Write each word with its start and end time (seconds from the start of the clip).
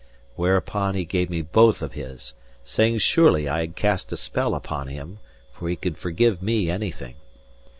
Whereupon 0.35 0.95
he 0.95 1.05
gave 1.05 1.29
me 1.29 1.43
both 1.43 1.83
of 1.83 1.93
his, 1.93 2.33
saying 2.65 2.97
surely 2.97 3.47
I 3.47 3.59
had 3.59 3.75
cast 3.75 4.11
a 4.11 4.17
spell 4.17 4.55
upon 4.55 4.87
him, 4.87 5.19
for 5.53 5.69
he 5.69 5.75
could 5.75 5.95
forgive 5.99 6.41
me 6.41 6.71
anything. 6.71 7.17